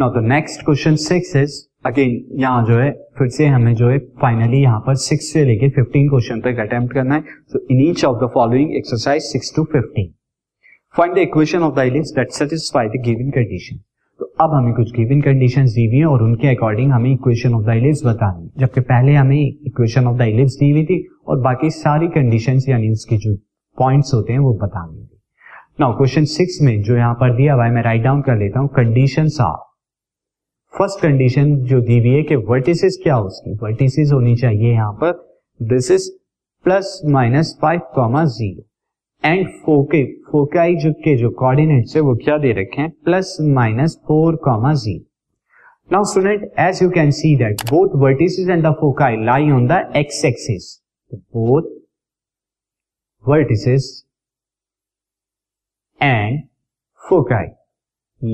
Now 0.00 0.10
the 0.10 0.20
next 0.24 0.62
question 0.64 0.94
six 0.96 1.34
is 1.36 1.54
again 1.86 2.12
यहाँ 2.40 2.64
जो 2.66 2.76
है, 2.78 2.90
फिर 3.18 3.28
से 3.28 3.46
हमें 3.46 3.74
जो 3.76 3.88
है 3.88 3.98
फाइनली 4.20 4.60
यहाँ 4.60 4.78
पर 4.86 4.94
सिक्स 4.96 5.32
से 5.32 5.44
लेके 5.44 5.68
फिफ्टीन 5.70 6.08
क्वेश्चन 6.08 6.40
तक 6.40 6.60
अटेम्प्ट 6.60 6.94
करना 6.94 7.14
है। 7.14 7.20
So 7.48 7.58
in 7.70 7.80
each 7.80 8.04
of 8.04 8.16
the 8.18 8.28
following 8.34 8.74
exercise 8.76 9.22
six 9.22 9.52
to 9.56 9.64
fifteen 9.72 10.08
find 10.94 11.14
the 11.14 11.18
equation 11.18 11.62
of 11.62 11.74
the 11.76 11.84
ellipse 11.84 12.12
that 12.16 12.30
satisfy 12.32 12.88
the 12.88 13.02
given 13.04 13.30
condition 13.30 13.76
तो 14.20 14.32
अब 14.40 14.54
हमें 14.54 14.72
कुछ 14.74 14.94
गिवन 14.96 15.20
कंडीशन 15.22 15.66
दी 15.76 15.86
हुई 15.86 15.98
है 15.98 16.06
और 16.06 16.22
उनके 16.22 16.48
अकॉर्डिंग 16.48 16.92
हमें 16.92 17.12
इक्वेशन 17.12 17.54
ऑफ़ 17.54 17.66
द 17.66 17.76
एलिप्स 17.76 18.04
बतानी 18.06 18.44
है। 18.44 18.50
जबकि 18.58 18.80
पहले 18.88 19.14
हमें 19.14 19.38
इक्वेशन 19.38 20.06
ऑफ़ 20.06 20.18
द 20.18 20.32
एलिप्स 20.32 20.56
दी 20.60 20.70
हुई 20.70 20.84
थी 20.86 21.00
और 21.28 21.40
बाकी 21.42 21.70
सारी 21.76 22.08
कंडीशन 22.18 22.68
यानी 22.68 22.90
उसकी 22.90 23.18
जो 23.26 23.34
पॉइंट्स 23.78 24.14
होते 24.14 24.32
हैं 24.32 24.40
वो 24.40 24.58
बतानी 24.62 24.98
थी 24.98 25.18
नाउ 25.80 25.96
क्वेश्चन 25.96 26.24
सिक्स 26.36 26.62
में 26.62 26.80
जो 26.82 26.96
यहाँ 26.96 27.14
पर 27.14 27.36
दिया 27.36 27.54
हुआ 27.54 27.64
है, 27.64 27.72
मैं 27.72 27.82
राइट 27.82 28.02
डाउन 28.02 28.22
कर 28.22 28.38
लेता 28.38 28.60
हूँ 28.60 28.68
कंडीशन 28.76 29.28
आर 29.40 29.68
फ़र्स्ट 30.74 31.00
कंडीशन 31.02 31.56
जो 31.66 31.80
दी 31.80 31.98
हुई 31.98 32.10
है 32.10 32.22
कि 32.22 32.36
वर्टिसेस 32.48 32.98
क्या 33.02 33.18
उसकी? 33.20 33.54
वर्टिसेस 33.62 34.12
होनी 34.12 34.36
चाहिए 34.36 34.72
यहाँ 34.72 34.92
पर। 35.02 35.12
This 35.60 35.90
is 35.90 36.10
plus 36.64 37.00
minus 37.06 37.56
five 37.62 37.80
comma 37.94 38.24
zero 38.24 38.62
and 39.24 39.48
foci 39.64 40.04
foci 40.30 40.74
जो, 40.76 40.92
के 40.92 41.16
जो 41.16 41.30
कोऑर्डिनेट्स 41.30 41.96
है, 41.96 42.02
वो 42.02 42.14
क्या 42.16 42.36
दे 42.38 42.52
रखे 42.52 42.80
हैं? 42.80 42.90
Plus 43.04 43.36
minus 43.40 43.96
four 44.08 44.36
comma 44.44 44.72
zero 44.74 45.04
now 45.92 46.04
student 46.04 46.50
as 46.58 46.82
you 46.82 46.90
can 46.90 47.10
see 47.10 47.34
that 47.36 47.62
both 47.70 47.96
vertices 48.02 48.48
and 48.48 48.62
the 48.66 48.72
foci 48.80 49.16
lie 49.24 49.50
on 49.50 49.66
the 49.68 49.82
x 49.96 50.24
axis 50.24 50.74
both 51.12 51.70
vertices 53.24 53.92
and 56.00 56.40
foci 57.02 57.46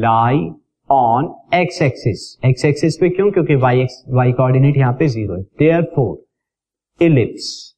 lie 0.00 0.50
on 0.90 1.34
x 1.54 1.80
axis 1.82 2.20
x 2.44 2.64
axis 2.64 2.96
पे 2.96 3.08
क्यों? 3.08 3.30
क्योंकि 3.32 3.54
Y 3.56 3.80
x 3.80 4.02
Y 4.08 4.32
coordinate 4.32 4.76
यहाँ 4.76 4.92
पे 4.98 5.08
zero 5.08 5.36
है. 5.36 5.42
Therefore 5.96 7.04
ellipse 7.04 7.74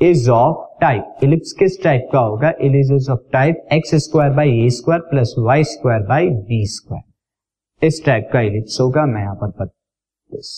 is 0.00 0.28
of 0.30 0.80
type 0.80 1.24
ellipse 1.24 1.52
किस 1.52 1.82
type 1.82 2.08
का 2.12 2.18
होगा? 2.18 2.52
Ellipse 2.60 2.90
is 2.92 3.10
of 3.10 3.20
type 3.32 3.66
x 3.72 3.94
square 4.04 4.32
by 4.32 4.58
a 4.64 4.68
square 4.70 5.00
plus 5.10 5.34
y 5.38 5.64
square 5.64 6.02
by 6.08 6.28
b 6.28 6.64
square 6.68 7.86
इस 7.86 8.04
टाइप 8.06 8.28
का 8.32 8.40
इलिप्स 8.40 8.80
होगा। 8.80 9.06
मैं 9.06 9.20
यहाँ 9.22 9.34
पर 9.42 9.66
दिस 9.66 10.50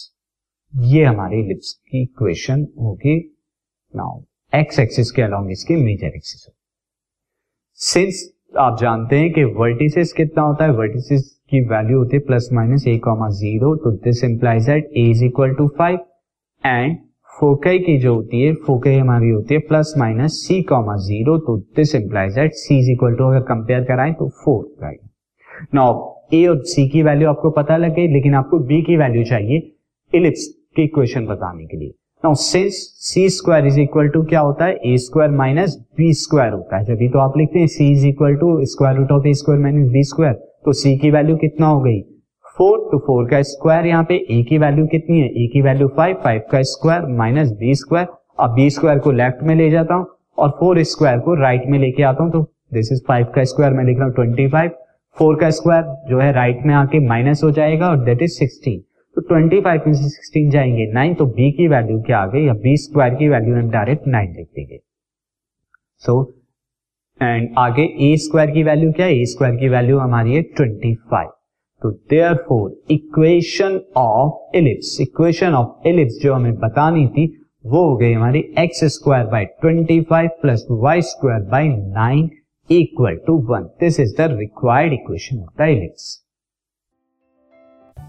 ये 0.73 1.05
हमारी 1.05 1.41
इलिप्स 1.41 1.73
की 1.89 2.03
इक्वेशन 2.03 2.67
होगी। 2.81 3.19
नाउ 3.95 4.23
एक्स 4.53 4.79
एक्सिस 4.79 5.11
के 5.11 5.23
अलॉन्ग 5.23 5.51
इसकी 5.51 5.77
मेजर 5.77 6.17
एक्सिस 6.17 6.45
होगी। 6.49 6.59
सिंस 7.81 8.31
आप 8.61 8.77
जानते 8.81 9.17
हैं 9.19 9.33
कि 9.33 9.43
वर्टिसेस 9.55 10.13
कितना 10.13 10.43
होता 10.43 10.65
है? 10.65 10.73
वर्टिसेस 10.73 11.23
की 11.51 11.61
वैल्यू 11.69 11.99
होती 11.99 12.17
है 12.17 12.21
plus 12.27 12.49
minus 12.53 12.85
a 12.89 12.97
comma 13.05 13.29
zero 13.39 13.75
तो 13.77 13.91
this 14.05 14.23
implies 14.25 14.67
that 14.67 14.91
a 14.97 15.03
is 15.11 15.25
equal 15.25 15.55
to 15.55 15.67
five 15.79 15.99
and 16.65 16.97
foci 17.33 17.79
की 17.79 17.97
जो 18.01 18.15
होती 18.15 18.43
है 18.43 18.53
फोकई 18.67 18.95
हमारी 18.95 19.29
होती 19.29 19.55
है 19.55 19.61
plus 19.69 19.95
minus 19.99 20.33
c 20.47 20.61
comma 20.63 20.97
zero 21.07 21.37
तो 21.39 21.57
this 21.77 21.95
implies 21.95 22.35
that 22.35 22.53
c 22.55 22.79
is 22.79 22.91
equal 22.91 23.15
to 23.15 23.29
अगर 23.29 23.41
कंपेयर 23.49 23.85
कराएँ 23.85 24.13
तो 24.13 24.29
फोर 24.45 24.85
आएगा 24.87 25.67
नाउ 25.75 26.13
ए 26.35 26.47
और 26.47 26.63
सी 26.67 26.89
की 26.89 27.03
वैल्यू 27.03 27.29
आपको 27.29 27.51
पता 27.51 27.77
लग, 27.77 27.99
लेकिन 27.99 28.35
आपको 28.35 28.59
बी 28.61 28.83
की 28.83 28.97
वैल्यू 28.97 29.25
चाहिए 29.25 29.71
इलिप्स 30.13 30.47
की 30.77 30.83
इक्वेशन 30.83 31.27
बताने 31.27 31.67
के 31.67 31.77
लिए। 31.77 31.93
Now 32.25 32.35
since 32.35 32.75
C 33.05 33.29
square 33.29 33.67
is 33.67 33.79
equal 33.81 34.07
to 34.09 34.23
क्या 34.25 34.41
होता 34.41 34.65
है? 34.65 34.75
A 34.85 34.97
square 34.99 35.31
minus 35.31 35.77
B 35.97 36.13
square 36.15 36.53
होता 36.53 36.77
है। 36.77 36.85
जब 36.85 36.99
तो 37.13 37.19
आप 37.19 37.37
लिखते 37.39 37.59
हैं 37.59 37.67
C 37.67 37.91
is 37.93 38.07
equal 38.07 38.37
to 38.37 38.65
square 38.67 38.97
root 38.97 39.11
of 39.13 39.27
A 39.29 39.33
square 39.35 39.61
minus 39.63 39.91
B 39.93 40.03
square 40.03 40.33
तो 40.65 40.73
सी 40.73 40.97
की 40.99 41.11
वैल्यू 41.11 41.37
कितना 41.37 41.67
हो 41.67 41.81
गई? 41.81 42.01
फोर 42.57 42.89
टू 42.93 42.99
फोर 43.07 43.29
का 43.31 43.41
स्क्वायर 43.43 43.87
यहाँ 43.87 44.05
पे 44.09 44.15
ए 44.31 44.43
की 44.49 44.59
वैल्यू 44.59 44.87
कितनी 44.87 45.21
है? 45.21 45.27
ए 45.27 45.47
की 45.53 45.63
वैल्यू 45.63 45.89
फाइव 45.97 46.17
फाइव 46.25 46.41
का 46.53 46.63
स्क्वायर 46.73 47.07
माइनस 47.19 47.51
बी 47.61 47.75
स्क्वायर 47.75 48.09
अब 48.39 48.55
बी 48.55 48.71
स्क्वायर 48.71 48.99
को 48.99 49.13
लेफ़्ट 49.13 49.43
में 49.43 49.55
ले 49.55 49.69
जाता 49.71 49.95
हूँ 49.95 50.07
और 50.39 50.57
फोर 50.61 50.83
स्क्वायर 50.85 51.19
को 51.19 51.35
राइट 51.43 51.67
में 51.67 51.79
लेके 51.79 52.03
आता 52.05 52.23
हूँ। 52.23 52.33
तो 52.33 52.43
दिस 52.75 52.93
इज़ 52.93 53.03
फाइव 53.09 53.27
का 53.35 53.45
स्क्वायर 53.45 53.73
मैं 53.73 53.85
लिख 53.85 53.99
रहा 53.99 54.07
हूँ 54.07 54.15
ट्वेंटी 54.15 54.49
फाइव 54.49 54.71
फोर 55.17 55.37
का 55.41 55.51
स्क्वायर 55.59 55.95
जो 56.09 56.21
है 56.21 56.33
राइट 56.33 56.67
में 56.67 56.75
आके 56.75 57.07
माइनस 57.09 57.45
हो 57.45 57.51
जाएगा 57.53 57.91
और 57.91 58.05
देट 58.05 58.23
इज़ 58.23 58.39
सिक्सटीन 58.39 58.83
तो 59.17 59.23
25 59.23 59.87
में 59.87 59.95
से 59.95 60.09
16 60.09 60.51
जाएँगे 60.53 60.87
9 60.95 61.15
तो 61.19 61.25
b 61.27 61.51
की 61.57 61.69
वैल्यू 61.69 62.01
क्या 62.03 62.19
आ 62.19 62.27
गई? 62.27 62.47
या 62.47 62.55
b 62.55 62.77
स्क्वायर 62.85 63.15
की 63.15 63.29
वैल्यू 63.29 63.55
हम 63.57 63.71
डायरेक्ट 63.71 64.09
9 64.09 64.37
लिख 64.37 64.47
देंगे। 64.57 64.79
सो 66.03 66.23
एंड 67.21 67.49
आगे 67.59 67.87
a 68.07 68.17
स्क्वायर 68.21 68.51
की 68.51 68.63
वैल्यू 68.63 68.93
क्या 68.93 69.07
है? 69.07 69.15
A 69.15 69.27
स्क्वायर 69.33 69.57
की 69.57 69.69
वैल्यू 69.69 69.99
हमारी 69.99 70.35
है 70.35 70.43
25 70.61 71.31
तो 71.83 71.91
therefore 72.49 72.71
equation 72.91 73.81
of 73.97 74.57
ellipse 74.57 74.97
equation 75.01 75.55
of 75.55 75.89
ellipse 75.89 76.19
जो 76.23 76.35
हमें 76.35 76.55
बतानी 76.59 77.07
थी, 77.09 77.27
वो 77.65 77.85
हो 77.89 77.97
गई 77.97 78.13
हमारी 78.13 78.41
x 78.59 78.85
square 78.95 79.27
by 79.27 79.45
twenty 79.45 80.01
five 80.11 80.29
plus 80.43 80.67
y 80.71 81.03
square 81.03 81.43
by 81.51 81.69
nine 81.69 82.29
equal 82.71 83.17
to 83.27 83.39
one 83.51 83.65
this 83.81 84.01
is 84.01 84.17
the 84.19 84.31
required 84.33 84.93
equation 84.93 85.43
of 85.43 85.63
the 85.63 85.69
ellipse 85.69 86.24